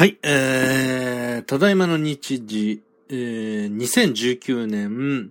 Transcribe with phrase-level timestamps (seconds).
[0.00, 5.30] はい、えー、ただいまの日時、えー、2019年、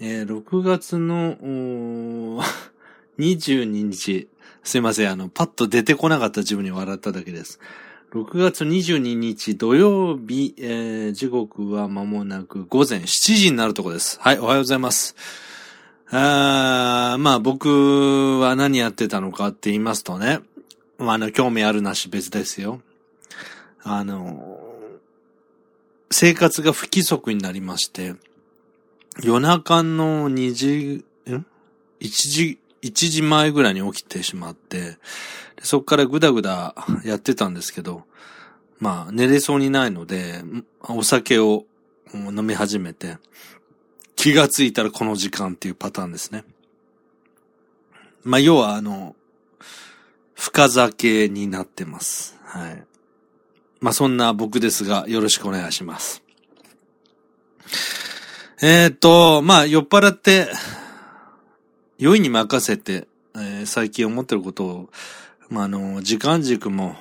[0.00, 1.34] えー、6月の、
[3.18, 4.28] 22日、
[4.62, 7.58] すいません、あの、パッと出てこなかった自分に笑っただけです。
[8.12, 14.18] 6月22日土曜日、えー、時刻は間もなく午前7時になるとこです。
[14.20, 15.16] はい、おはようございます。
[16.10, 20.40] あーまあ僕は何やってたのかって言いますとね、
[20.98, 22.82] まあ、あの、興味あるなし別ですよ。
[23.88, 24.58] あの、
[26.10, 28.16] 生活が不規則になりまして、
[29.22, 31.46] 夜中の2時、ん
[32.00, 34.98] ?1 時、1時前ぐらいに起きてしまって、
[35.62, 38.02] そっからぐだぐだやってたんですけど、
[38.80, 40.42] まあ寝れそうにないので、
[40.88, 41.64] お酒を
[42.12, 43.18] 飲み始めて、
[44.16, 46.42] 気がついたらこの時間っていうパターンですね。
[48.24, 49.14] まあ要はあの、
[50.34, 52.36] 深酒になってます。
[52.42, 52.84] はい。
[53.80, 56.22] まあそんな僕ですが、よろしくお願いします。
[58.62, 60.48] えーっと、まあ酔っ払って、
[61.98, 64.90] 酔いに任せて、えー最近思ってることを、
[65.50, 66.96] まああの、時間軸も、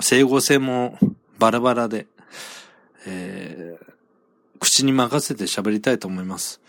[0.00, 0.98] 整合性も
[1.38, 2.06] バラバラで、
[3.06, 3.92] えー
[4.62, 6.60] 口に任せて喋りたいと思います。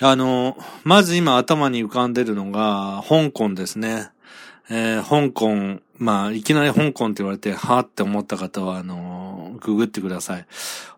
[0.00, 4.10] あの、まず今頭に浮かんでるのが、香港ですね。
[4.74, 10.46] えー香港、まあ、いきなり香港って言われて、はーって思った方は、あの、ググってください。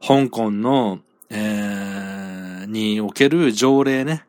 [0.01, 4.25] 香港の、えーにおける条例ね。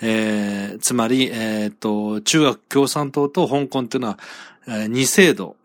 [0.00, 4.18] えーつまり、えっ、と、中国共産党と香港っていうのは、
[4.66, 5.56] えー二制度、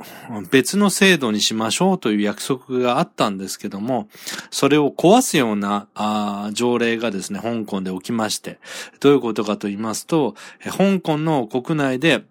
[0.51, 4.09] 別の制度にしましょうという約束があったんですけども、
[4.49, 8.59] それを壊すようなあ条例がですね、香港で起きまして、
[8.99, 12.25] どういうことかと言いますと、え香港の国内で、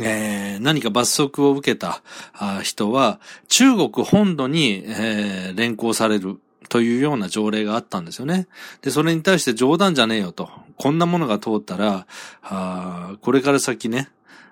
[0.00, 2.02] えー何か罰則を受けた
[2.62, 8.48] 人は、中国本土に、えー連行されるというような条例があったんですよね。
[8.82, 10.50] で、それに対して冗談じゃねえよと。
[10.76, 12.06] こんなものが通ったら、
[12.42, 14.08] あこれから先ね、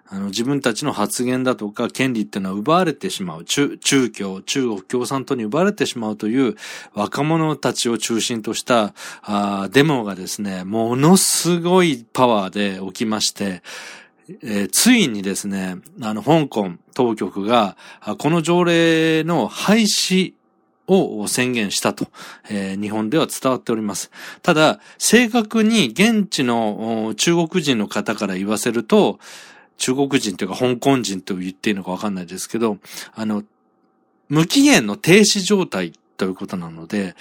[0.09, 3.44] あの、自分たちの発言だとか権利っていうのは奪われてしまう。
[3.44, 6.54] 中、中共、中国共産党に奪われてしまうという
[6.93, 13.62] 若者たちを中心とした、あデモがですね、ものすごいパワーで起きまして、
[14.28, 17.77] えーついにですね、あの、香港当局が、
[18.19, 20.34] この条例の廃止
[20.87, 22.06] を宣言したと、
[22.50, 24.11] えー日本では伝わっております。
[24.43, 29.19] ただ、正確に現地の中国人の方から言わせると、
[29.78, 32.78] 中国人というか香港人と言っていいのかわかんないですけど、
[33.15, 33.43] あの、
[34.28, 37.16] 無期限の停止状態ということなので、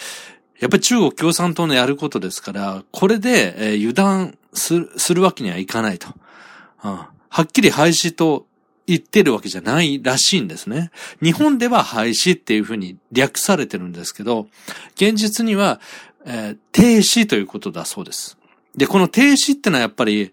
[0.59, 6.09] やっぱり中国共産党のやることですから、これで、えー油断するわけにはいかないと。
[6.81, 8.45] はっきり廃止と
[8.87, 10.91] 言ってるわけじゃないらしいんですね。
[11.21, 14.47] 日本では廃止っていうふうに略されてるんですけど、
[14.95, 15.79] 現実には、
[16.25, 18.37] えー停止ということだそうです。
[18.75, 20.31] で、この停止ってのはやっぱり、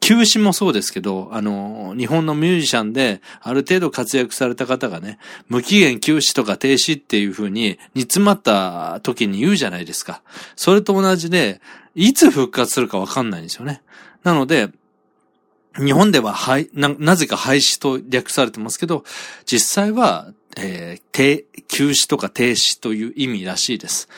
[0.00, 10.22] 休止もそうですけど、あの、日本のミュージシャンで、ある程度活躍された方がね、無期限休止とか停止っていう風に煮詰まった時に言うじゃないですか。
[10.56, 11.60] それと同じで、
[11.94, 13.82] いつ復活するかわかんないんですよね。
[14.22, 14.70] なので、
[15.76, 19.04] 日本では廃、な、なぜか廃止と略されてますけど、
[19.46, 24.08] 実際は、えー停、休止とか停止という意味らしいです。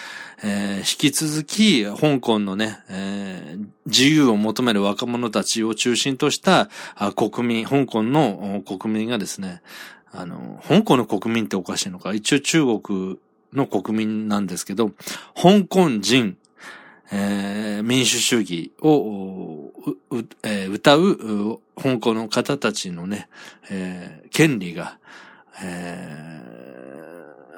[0.43, 6.71] えー引き続き、香港のね、えー自由を求める若者たちを中心とした
[7.15, 9.61] 国民、香港の国民がですね、
[10.13, 13.19] あの、香港の国民っておかしいのか、一応中国
[13.53, 14.93] の国民なんですけど、
[15.35, 16.37] 香港人、
[17.11, 19.62] えー民主主義を
[20.11, 23.29] うえー歌うう香港の方たちのね、
[23.71, 24.99] えー権利が、
[25.63, 26.33] えー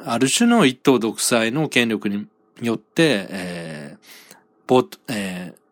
[0.07, 2.27] ある種の一党独裁の権力に
[2.61, 5.65] よって、えー冒えー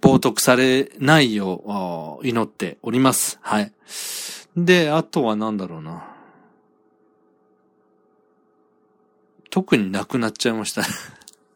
[0.00, 3.38] 冒涜されないよう祈っております。
[3.42, 3.72] はい。
[4.56, 6.10] で、あとは何だろうな。
[9.50, 10.82] 特になくなっちゃいました。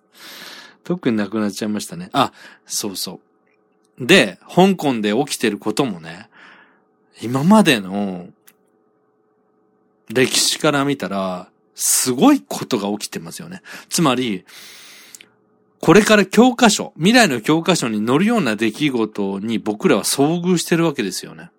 [0.84, 2.10] 特になくなっちゃいましたね。
[2.12, 2.32] あ、
[2.66, 3.20] そうそう。
[3.98, 6.28] で、香港で起きてることもね、
[7.22, 8.28] 今までの
[10.12, 13.62] 歴史から見たら、すごいことが起きてますよね。
[13.88, 14.44] つまり、
[15.80, 21.50] これから教科書、未来の教科書に載るような出来事に僕らは遭遇してるわけですよね。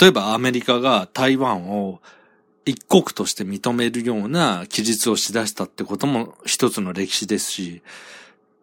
[0.00, 2.00] 例えばアメリカが台湾を
[2.64, 7.82] 一国として認めるような記述をしだしたってことも一つの歴史ですし、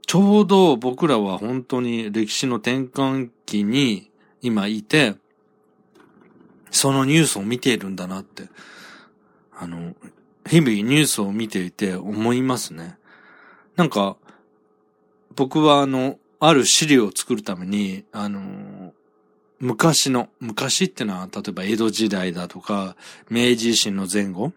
[0.09, 4.09] ちょうど僕らは本当に歴史の転換期に
[4.41, 5.13] 今いて、
[6.71, 8.49] そのニュースを見ているんだなって、
[9.55, 9.93] あの、
[10.47, 12.97] 日々ニュースを見ていて思いますね。
[13.75, 14.17] なんか、
[15.35, 18.95] 僕はあの、ある資料を作るために、あの、
[19.59, 22.95] 昔の、昔ってのは、例えば江戸時代だとか、
[23.29, 24.53] 明治維新の前後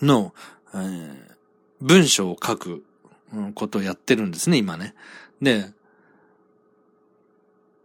[0.00, 0.34] の、
[0.74, 1.16] えー、
[1.80, 2.82] 文章を書く
[3.54, 4.94] ことをやってるんですね、今ね。
[5.40, 5.72] で、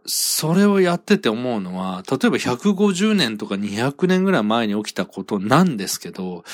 [0.06, 6.44] それをやってて思うのは、例えば150年とか200年ぐらい前に起きたことなんですけど、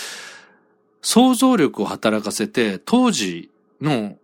[1.03, 3.51] 想像力を働かせて、当時
[3.81, 4.17] の、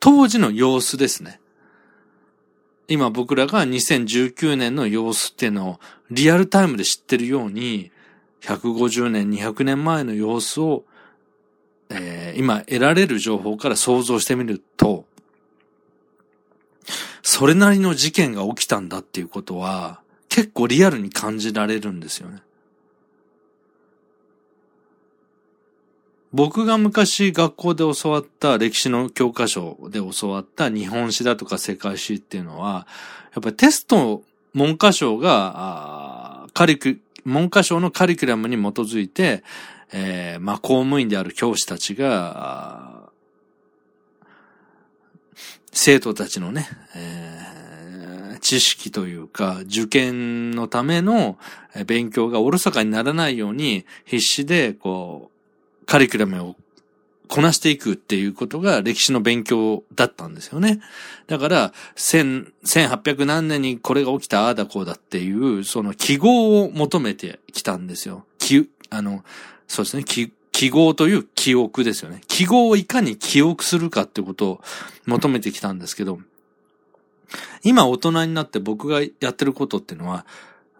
[0.00, 1.40] 当時の様子ですね。
[2.88, 5.80] 今僕らが2019年の様子っていうのを
[6.10, 7.90] リアルタイムで知ってるように、
[8.42, 10.84] 150年、200年前の様子を、
[11.90, 15.04] えー、今得られる情報から想像してみると、
[17.22, 22.42] それなりの事件が起きたんだっていうことは、結構リアルに感じられるんですよね。
[26.34, 32.88] 僕が昔学校で教わった歴史の教科書で教わった日本史だとか世界史っていうのは、
[33.34, 34.22] やっぱりテスト、
[34.52, 39.44] 文科省が、カリク、文科省のカリキュラムに基づいて、
[39.96, 43.12] えー、まあ、公務員である教師たちが、
[45.70, 51.38] 生徒たちのね、えー、知識というか、受験のための
[51.86, 55.30] 勉強がおろそかにならないように、必死で、こ
[55.82, 56.56] う、カリキュラムを
[57.28, 60.80] こなしていくっていうことが歴史の勉強だったんですよね。
[61.28, 68.24] だから、千、千八百何年にこれが起きたああだこうだっていう、その記号を求めてきたんですよ。
[68.38, 69.22] き、あの、
[69.68, 70.30] そうですね、記、
[70.70, 72.20] 号という記憶ですよね。
[72.28, 74.60] 記号をいかに記憶するかってことを
[75.06, 76.20] 求めてきたんですけど、
[77.62, 80.26] 今大人になって僕がやってることっていうのは、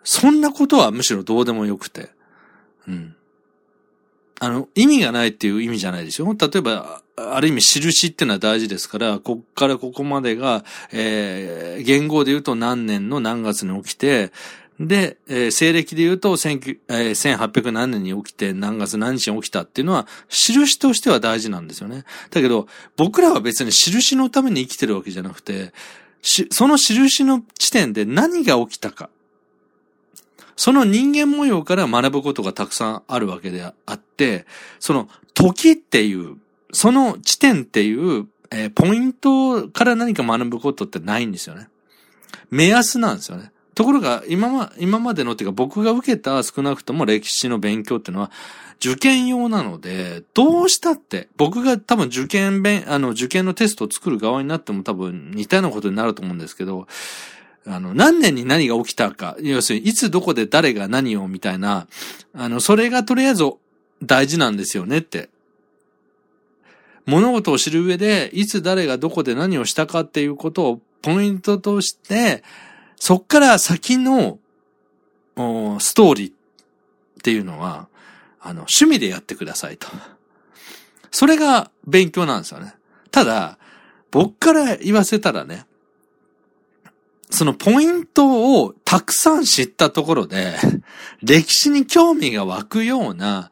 [0.05, 2.11] そんなことはむしろどうでもよくて、
[2.87, 3.17] うん。
[4.41, 6.37] あの、意味がないっていう意味じゃないですよ。
[6.39, 14.33] 例えば、ある意味印っていうのは大事ですから、こっからここまでが、えー、言語で言うと何年の何月に起きて、
[14.81, 22.05] で、えー、西暦で言うと、えー、1800何年に起きて何月何日に起きたっていうのは、印としては大事なんですよね。
[22.31, 22.67] だけど、
[22.97, 25.73] 僕らは別に印のために生きてるわけじゃなくて、
[26.51, 29.11] その印の地点で何が起きたか。
[30.57, 34.47] その人間模様から学ぶことがたくさんあるわけであって、
[34.81, 36.37] その時っていう、
[36.73, 41.69] その地点っていう、えー、ポイントから何か学ぶことってないんですよね。
[42.51, 43.53] 目安なんですよね。
[43.75, 48.31] ところが、今ま、今までのっていうか僕が受けた少なくとも歴史の勉強っていうのは、
[48.85, 56.87] 受験用なので、どうしたって、僕が多分受験勉、あの、受験のテストを作る側になっても多分似たようなことになると思うんですけど、
[57.67, 61.87] あの、何年に何が起きたか、要するに、いつどこで誰が何をみたいな、
[62.35, 63.45] あの、それがとりあえず
[64.03, 65.31] 大事なんですよねって。
[67.07, 72.43] 物事を知る上で、いつ誰がどこで何をしたかっていうことをポイントとして、
[73.05, 74.39] そっから先の、
[75.37, 76.35] ストーリーっ
[77.23, 77.89] ていうのは、
[78.41, 79.89] あの、趣味でやってくださいと。
[81.11, 82.75] それが勉強なんですよね。
[83.11, 83.59] ただ、
[84.11, 85.67] 僕から言わせたらね、
[87.29, 90.57] そのポイントをたくさん知ったところで、
[91.23, 93.51] 歴史に興味が湧くような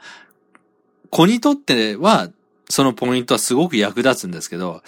[1.11, 2.31] 子にとっては、
[2.71, 4.83] そのポイントはすごく役立つんですけど、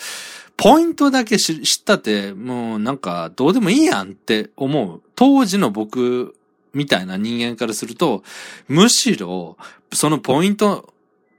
[0.57, 5.03] ポイントだけ知ったって、もうなんかどうでもいいやんって思う。
[5.15, 6.37] 当時の僕
[6.73, 8.23] みたいな人間からすると、
[8.69, 9.57] むしろ、
[9.93, 10.93] そのポイント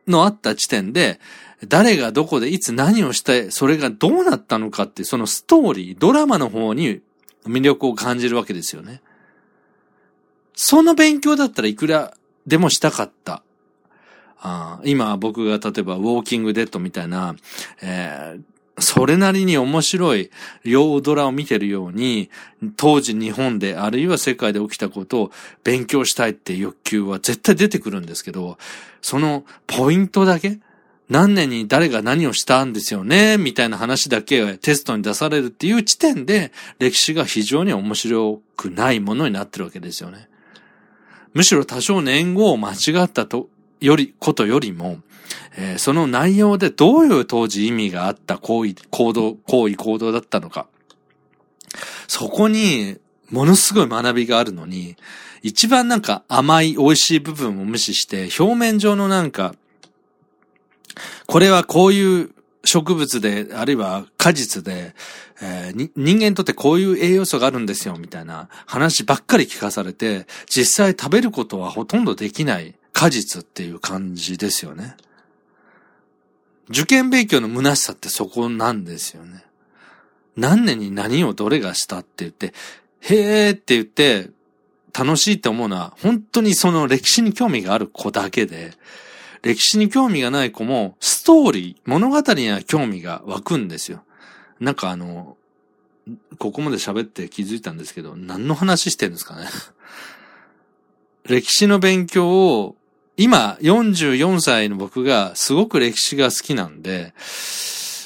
[0.07, 1.19] のあった地点で、
[1.67, 7.01] 誰がどこでいつ何をして、それがどうなったのかって、そのストーリー、ドラマの方に
[7.45, 9.01] 魅力を感じるわけですよね。
[10.55, 12.13] その勉強だったらいくら
[12.47, 13.43] でもしたかった。
[14.39, 17.35] あ今僕が例えばウォーキングデッドみたいな、
[17.81, 18.41] えー、
[18.77, 20.31] それなりに面白い
[20.63, 22.29] 洋ドラを見てるように、
[22.75, 25.31] 当時日本であるいは世界で起きたことを
[25.63, 28.57] 勉強したいって欲求は絶対出てくるんですけど、
[29.01, 30.59] そのポイントだけ？
[31.07, 33.37] 何年に誰が何をしたんですよね？
[33.37, 40.27] みたいな話だけテストに出されるっていう地点で歴史が非常に面白くないものになってるわけですよね。
[41.33, 43.49] むしろ多少年号を間違ったと、
[43.85, 44.99] より、ことよりも、
[45.57, 50.67] えー、その内容でどういう当時意味があった行為、行動、行為、行動だったのか。
[52.07, 52.97] そこに、
[53.29, 54.95] ものすごい学びがあるのに、
[55.41, 59.55] 一番なんか甘い美味しい部分を無視して、表面上のなんか、
[61.27, 62.31] これはこういう
[62.63, 64.95] 植物で、あるいは果実で、
[65.41, 74.95] えー、人間にとってこういう栄養素があるんですよ、みたいな話ばっかり聞かされて、実際食べることはほとんどできない果実っていう感じですよね。
[76.69, 79.43] 受験勉強の虚しさってそこなんですよね。
[80.37, 82.53] 何年に何をどれがしたって言って、
[83.01, 84.29] へーって言って、
[84.97, 88.71] 楽しいって思うのは、本当にその歴史に興味がある子だけで、
[89.41, 94.03] 歴史に興味がない子も、ストーリー、物語には興味が湧くんですよ。
[94.61, 95.35] なんかあの、
[96.39, 99.47] ここまで喋って気づいたんですけど、何の話してるんですかね。
[101.25, 102.77] 歴史の勉強を、
[103.17, 107.13] 今44歳の僕がすごく歴史が好きなんで、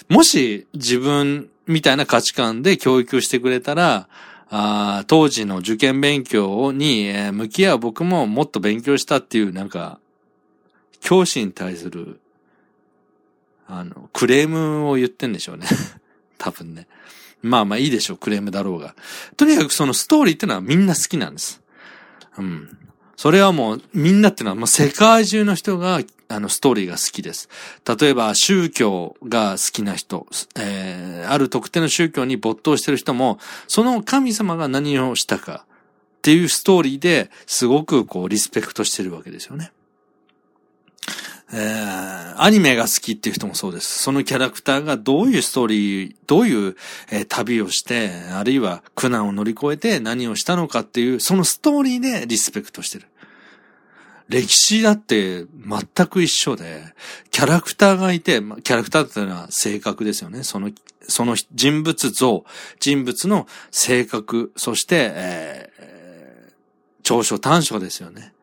[0.07, 4.07] もし自分みたいな価値観で教育してくれたら、
[4.51, 9.99] あ当時の受験勉強に向き合う僕ももっと勉強したっていうなんか
[10.99, 12.19] 教師に対する、
[13.67, 15.67] あの、クレームを言ってんでしょうね。
[16.37, 16.87] 多分ね。
[17.41, 18.95] まあまあいいでしょう、クレームだろうが。
[19.37, 21.61] とにかくそのストーリーってのはみんな好きなんです。
[22.37, 22.77] うん。
[23.19, 25.99] それはもう、みんなっていうのはもう世界中の人が、
[26.29, 27.49] あの、ストーリーが好きです。
[27.99, 30.25] 例えば、宗教が好きな人、
[30.57, 39.73] えー、ある特定の宗教に没頭してる人も、その神様が何をしたかっていうストーリーですごくこう、リスペクトしてるわけですよね。
[41.51, 44.03] えー、アニメが好きっていう人もそうです。
[44.03, 46.75] そのキャラクターがどういうストーリー、どういう、
[47.11, 53.07] えー、旅をして、あるいは苦難を乗り越えて何をしたのかっていう、そのストーリーでリスペクトしてる。
[54.29, 56.93] 歴史だって全く一緒で、
[57.31, 60.43] キャラクターがいて、キャラクターっていうのは性格ですよね。
[60.43, 60.69] その、
[61.01, 62.45] その人物像、
[62.79, 66.53] 人物の性格、そして、えー、
[67.01, 68.33] 長所短所ですよね。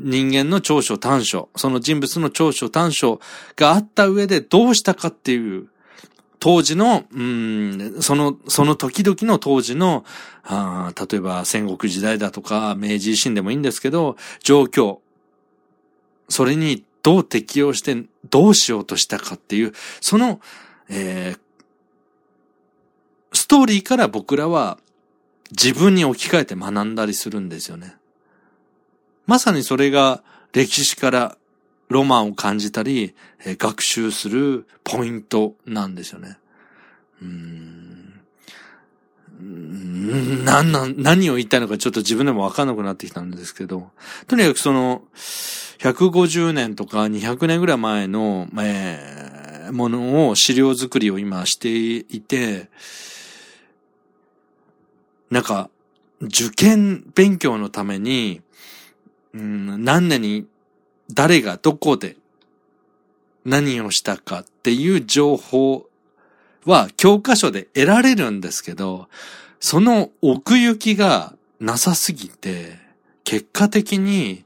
[0.00, 3.20] 人間の長所短所、その人物の長所短所
[3.56, 5.68] があった上でどうしたかっていう、
[6.40, 10.04] 当時の、うん、その、その時々の当時の、
[10.44, 14.98] あ例えば戦国時代だとか、明治維新でもいいんですけど、状況。
[16.28, 20.40] それにどう適応してどうしようとしたかっていう、その、
[20.88, 21.38] えー、
[23.32, 24.78] ストーリーから僕らは
[25.50, 27.97] 自分に置き換えて学んだりするんですよね。
[29.28, 31.36] まさにそれが歴史から
[31.88, 36.38] ロマンを感じたり、えー、学習するポイントなんですよね。
[37.20, 38.20] うーん。
[40.44, 43.90] 何なん、何を言いたいのかちょっと自分でもわかんなくなってきたんですけど、
[44.26, 45.02] とにかくその、
[45.78, 52.70] 150年とか200年ぐらい前の、えー、ものを資料作りを今していて、
[55.30, 55.68] なんか、
[56.22, 58.40] 受験勉強のために、
[59.34, 60.46] うん、何年に
[61.12, 62.16] 誰がどこで
[63.44, 65.88] 何をしたかっていう情報
[66.64, 69.08] は教科書で得られるんですけど、
[69.60, 72.78] その奥行きがなさすぎて、
[73.24, 74.44] 結果的に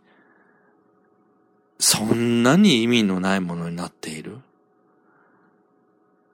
[1.79, 4.39] そんなに意味のないものになっている。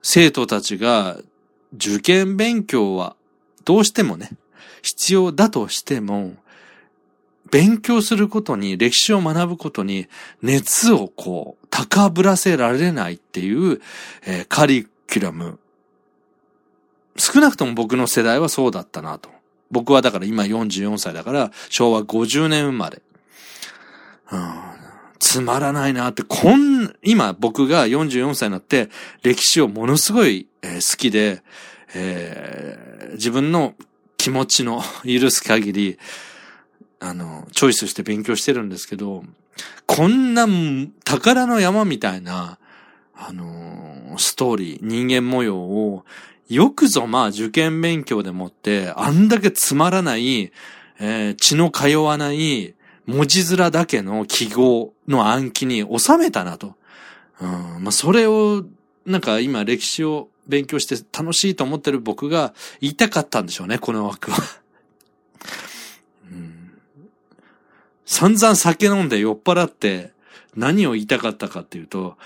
[0.01, 1.17] 生徒たちが
[1.73, 3.15] 受験勉強は
[3.65, 4.29] どうしてもね、
[4.81, 6.35] 必要だとしても、
[7.51, 10.07] 勉強することに、歴史を学ぶことに、
[10.41, 13.81] 熱をこう、高ぶらせられないっていう、
[14.25, 15.59] えー、カリキュラム。
[17.17, 19.29] 少なくとも僕の世代はそうだったなと。
[19.71, 23.01] 僕はだから今44歳だから、昭和50年生まれ。
[24.31, 24.53] うん、
[25.19, 28.89] つまらないなって、こん、今僕が44歳になって
[29.23, 31.43] 歴史をものすごい、えー、好きで、
[31.93, 33.75] えー、自分の
[34.17, 35.99] 気持ちの許す限り、
[36.99, 39.23] あの、チョイスして勉強してるんですけど、
[39.85, 40.47] こんな
[41.03, 42.57] 宝の山みたいな、
[43.15, 46.05] あの、ストーリー、人間模様を、
[46.49, 50.51] よくぞまあ受験勉強でもって、あんだけつまらない、
[50.99, 52.73] えー、血の通わない
[53.05, 56.75] 文字面だけの記号の暗記に収めたなと。
[57.39, 57.49] うん、
[57.83, 58.65] まあそれを、
[59.05, 64.37] なんか今歴史を勉強して楽しいと思ってる僕が言いたかったんでしょうね、この枠は。
[68.09, 70.13] 散々酒飲んで酔っ払って
[70.55, 72.17] 何を言いたかったかっていうと、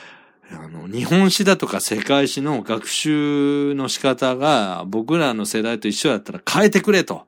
[0.50, 7.26] あの、日本史だとか世界史の学習の仕方が僕らの世代と一緒だったら変えてくれと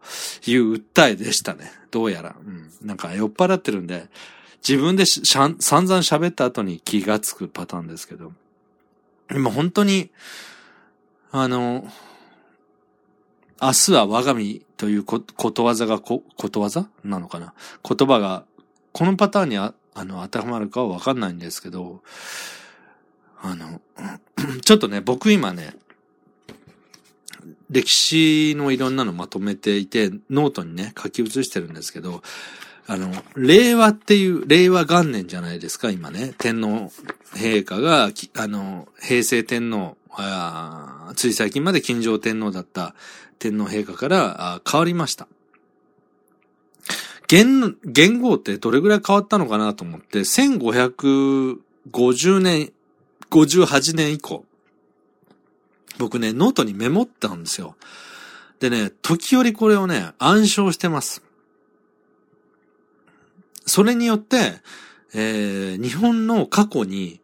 [0.48, 1.70] いう訴えでしたね。
[1.92, 2.38] どうやら。
[2.40, 2.72] うん。
[2.82, 4.08] なんか酔っ払ってるんで、
[4.66, 8.32] 自分でしゃ散々喋った後に気がつくパターンですけど。
[9.32, 10.12] 今本当に、
[11.32, 11.92] あの、
[13.66, 16.88] 明日は我が身ということわざがこ、ことわざ？
[17.04, 17.56] なのかな？
[17.84, 18.46] 言葉が、
[18.92, 22.04] このパターンにあの当てはまるかはわかんないんですけど、
[23.42, 23.82] あの、
[24.62, 25.74] ちょっとね、僕今ね、
[27.72, 32.22] 歴史のいろんなのまとめていて、ノートにね、書き写してるんですけど、
[32.86, 36.36] あの、令和っていう、令和元年じゃないですか、今ね。
[36.38, 36.92] 天皇
[37.34, 42.96] 陛下が、あの、平成天皇、あつい最近まで金城天皇だった
[43.40, 45.28] 天皇陛下から変わりました。
[47.28, 52.72] 元、元号ってどれぐらい変わったのかなと思って、1550年、
[53.32, 54.46] 58年以降、
[55.98, 57.76] 僕ね、ノートにメモったんですよ。
[58.60, 61.24] でね、時折これをね、暗唱してます。
[63.66, 64.62] それによって、
[65.14, 67.20] えー、日本の過去に、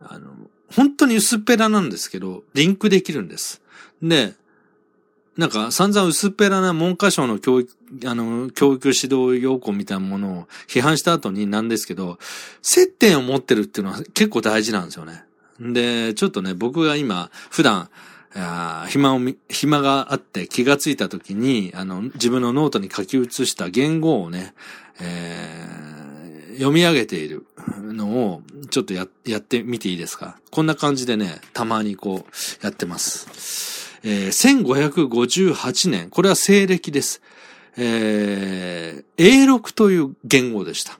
[0.00, 0.34] あの、
[0.74, 3.62] 本当に薄っぺらなんですけど、リンクできるんです。
[4.02, 4.34] で、
[5.36, 7.70] なんか散々薄っぺらな文科省の教育、
[8.06, 12.18] あの、教育指導要項みたいなものを批判した後になんですけど、
[12.62, 15.24] 接点を持ってるっていうのは結構大事なんですよね。
[15.60, 17.90] で、ちょっとね、僕が今、普段、
[18.88, 24.54] 暇を、暇があって気がついた時に、あの、自分のノートに書き写した言語をね、
[25.00, 27.46] えー、読み上げている
[27.80, 30.38] のを、ちょっとや、やってみていいですか？
[30.50, 33.98] こんな感じでね、たまにこう、やってます。
[34.02, 37.22] えー、1558年、これは西暦です。
[37.76, 40.98] えー、英録という言語でした。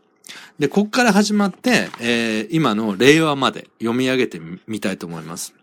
[0.58, 5.54] で、こっから始まって、えー、今の令和まで読み上げてみたいと思います。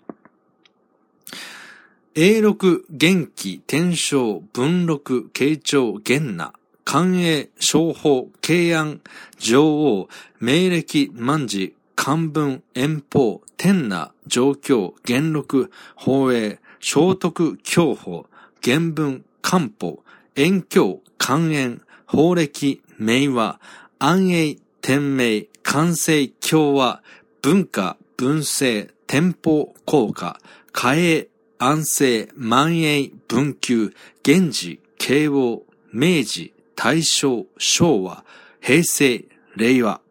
[2.16, 6.54] 永禄、元気、天正、文禄、慶長、元那、
[6.86, 9.00] 寛永、昭法、慶安、
[9.40, 18.26] 女王、明暦、万事、漢文、遠方、天那、上京、元禄、法営、聖徳、教法、
[18.62, 19.98] 元文、漢方、
[20.36, 23.60] 遠教、寛延、法暦、明和、
[23.98, 27.02] 安永、天明、完成、共和、
[27.44, 30.38] 文化、文政、天保、効果、
[30.74, 31.26] 嘉永、
[31.58, 33.90] 安政、万永、文久、
[34.26, 38.24] 元治、慶応、明治、大正、昭和、
[38.62, 40.02] 平成、令和。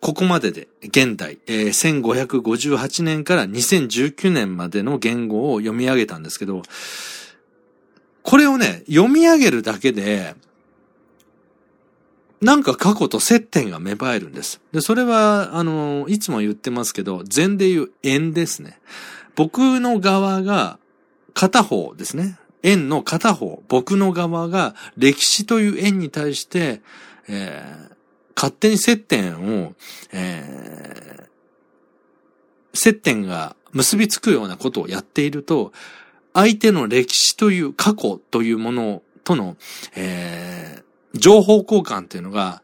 [0.00, 6.62] ここまでで現代、えー、1558年から2019年までの言語を読み上げたんですけど、
[8.22, 10.34] これをね、読み上げるだけで、
[12.40, 14.60] なんか過去と接点が芽生えるんです。
[14.72, 18.78] で、それは、あの、いつも言ってますけど、禅で言う縁ですね。
[19.34, 20.78] 僕の側が
[21.34, 22.38] 片方ですね。
[22.66, 26.82] 円の片方、僕の側が歴史という円に対して、
[27.28, 27.92] えー、
[28.34, 29.74] 勝手に接点を、
[30.12, 35.72] えー、接点が結びつくようなことをやっていると、
[36.34, 39.56] 相手の歴史という過去というものとの、
[39.94, 42.62] えー、情報交換っていうのが、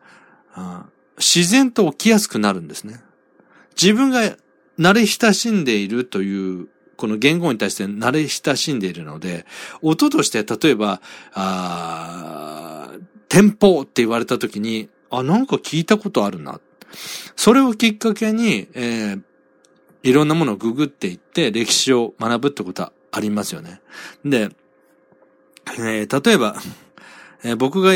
[1.17, 3.01] 自然と起きやすくなるんですね。
[3.81, 4.37] 自分が
[4.81, 6.69] 慣れ親しんでいるという、
[7.03, 9.45] この言語に対して慣れ親しんでいるので、
[9.81, 11.03] 音として例えば、
[11.35, 12.93] あ
[13.29, 16.61] 店舗って言われた時に、あ、なんか聞いたことあるな。
[17.35, 19.23] それをきっかけに、えー、
[20.05, 23.81] いろんなものをググっていって歴史を学ぶってことはありますよね。
[24.25, 24.51] で、
[25.77, 26.55] えー、例えば、
[27.43, 27.95] えー、僕が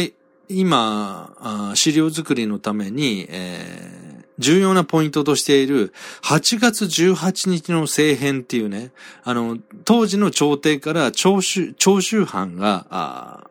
[0.49, 4.06] 今資料作りのために、えー
[4.39, 8.93] 重要なポイントとしている8月18日の政変っていうね、
[9.25, 13.51] あの、当時の朝廷から長州、長州藩が、あ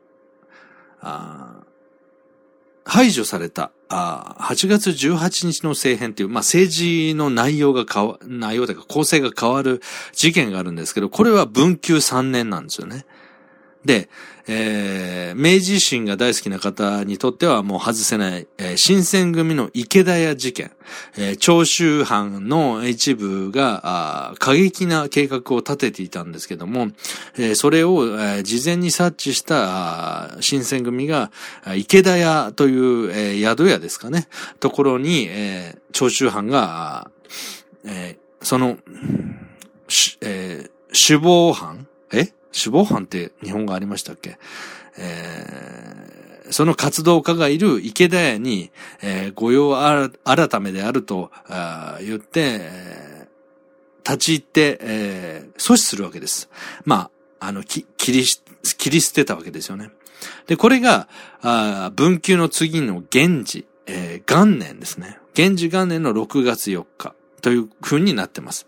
[2.86, 9.82] 排除された、あ8月18日の政変っていう、まあ、政治の内容が変わ、内容というか構成が変わる
[10.14, 13.06] 事件があるんですけど、これは文久3年なんですよね。
[13.86, 14.10] で、
[14.48, 20.72] えー、明治維新が大好きな方にとってはもう外せない、えー、新選組の池田屋事件、
[21.18, 23.82] えー、長州藩の一部が
[24.32, 26.90] あ、過激な計画を立てていたんですけども、
[27.38, 31.32] えー、それを、えー、事前に察知した新選組が、
[31.76, 34.28] 池田屋という、えー、宿屋ですかね、
[34.60, 37.10] ところに、えー、長州藩が、
[37.84, 38.78] えー、その、
[40.22, 42.32] えー、首謀犯え？
[42.56, 44.38] 死亡犯って日本語ありましたっけ？
[44.98, 49.76] えー、その活動家がいる池田屋に、えー、御用
[50.24, 56.50] 改めであるとあ言って、えー、立ち入って、えー、阻止するわけです。
[56.86, 57.10] ま
[57.42, 58.42] あ、あの、切りし、
[58.78, 59.92] 切り捨てたわけですよね。
[60.48, 61.10] で、これが、
[61.42, 65.20] あ文久の次の元治、えー、元年ですね。
[65.34, 68.66] 元治元年の6月4日という風になってます。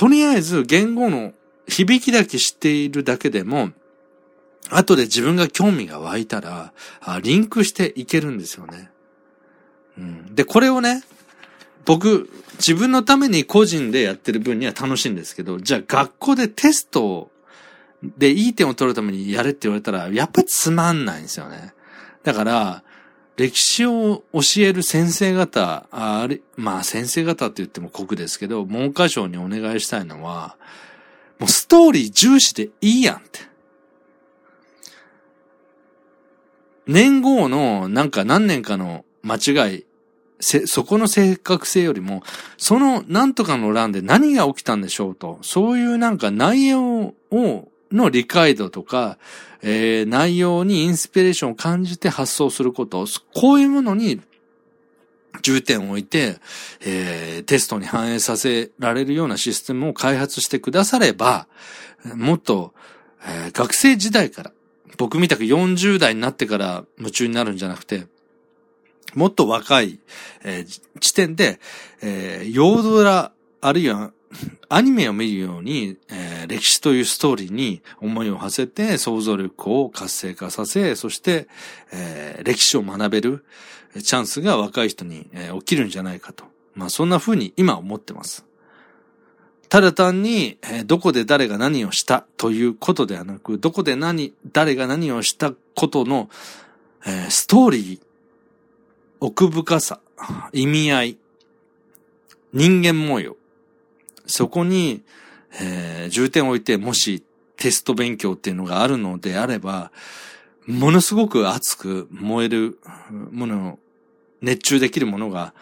[0.00, 1.34] とりあえず言語の
[1.68, 3.68] 響きだけ知っているだけでも、
[4.70, 6.72] 後で自分が興味が湧いたら、
[7.20, 8.90] リンクしていけるんですよね。
[9.98, 10.34] うん。
[10.34, 11.02] で、これをね、
[11.84, 17.30] 僕、自分のために個人でやってる分には楽しいんですけど、じゃあ学校でテスト
[18.02, 21.74] でいい点を取るためにやれって言われたら、やっぱりつまんないんですよね。
[22.22, 22.84] だから、
[23.40, 30.58] 歴史を教える先生方、あれ、まあ先生方って言っても酷ですけど、文科省にお願いしたいのは、
[31.38, 33.40] もうストーリー重視でいいやんって。
[36.86, 39.86] 年号のなんか何年かの間違い、
[40.40, 42.22] そこの正確性よりも、
[42.58, 49.18] その何とかの欄で何が起きたんでしょうと、そういうなんか内容を、の理解度とか、
[49.62, 54.20] えー、内容にインスピレーションを感じて発想すること、こういうものに
[55.42, 56.38] 重点を置いて、
[56.80, 61.46] えー、テストに反映させられるようなシステムを開発してくだされば、
[62.14, 62.72] もっと、
[63.26, 64.52] えー、学生時代から、
[64.96, 68.06] 僕みたく40代になってから夢中になるんじゃなくて、
[69.14, 69.98] もっと若い、
[70.44, 71.58] えー、地点で、
[72.02, 74.12] えー、ヨードラ、あるいは
[74.68, 81.48] アニメを見るように、えー、歴史というストーリーに思いを馳せて想像力を活性化させ、そして、
[81.92, 83.44] えー、歴史を学べる
[84.00, 86.44] チャンスが若い人に、えー、起きるんじゃないかと。
[86.74, 88.44] まあそんな風に今思ってます。
[89.68, 96.28] ただ単に、えー、どこで誰が何をしたということではなく、どこで何、誰が何をしたことの、
[97.06, 98.00] えー、ストーリー、
[99.20, 100.00] 奥深さ、
[100.52, 101.18] 意味合い、
[102.52, 103.36] 人間模様、
[104.30, 105.02] そこに、
[105.60, 107.22] えー、重点を置いて、もし
[107.56, 109.90] テスト勉強っていうのがあるのであれば、
[110.66, 112.78] ものすごく熱く燃える
[113.10, 113.78] もの、
[114.40, 115.54] 熱中できるものが、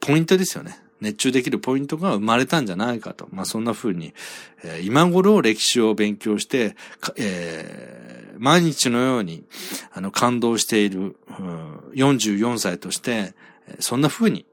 [0.00, 0.82] ポイントですよね。
[1.00, 3.28] 熱中できるポイントが生まれたんじゃないかと。
[3.32, 4.14] まあ、そんな風に、
[4.62, 6.76] えー、今頃歴史を勉強して、
[7.16, 9.44] えー、毎日のように、
[9.92, 13.34] あの、感動している、うん、44歳として、
[13.80, 14.46] そんな風に、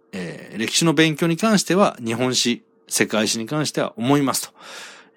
[0.59, 4.51] 歴史の勉強に関しては、日本史、世界史に関しては思います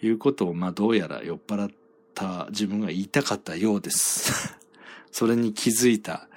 [0.01, 1.71] ということを、まあ、どうやら酔っ払っ
[2.15, 4.55] た自分が言いたかったようです。
[5.11, 6.29] それに気づいた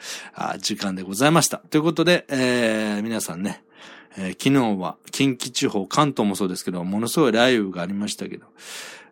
[0.57, 1.59] 時間でございました。
[1.59, 3.63] ということで、えー、皆さんね、
[4.17, 8.47] えー、昨日は近畿地方、関東もそうですけど、ものすごい雷雨がありましたけど、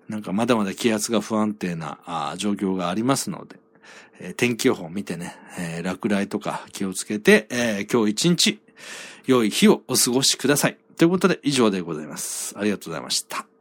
[0.09, 3.57] なんかまだまだ気圧が不安定な状況がありますので、
[4.19, 8.59] えー、天気予報を見てね、えー、落雷とか気をつけて、え、今日一日、
[9.25, 10.77] 良い日をお過ごしください。
[10.97, 12.57] ということで以上でございます。
[12.57, 13.52] ありがとうございました。